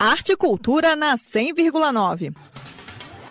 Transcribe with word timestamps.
Arte 0.00 0.30
e 0.30 0.36
Cultura 0.36 0.94
na 0.94 1.18
100,9. 1.18 2.32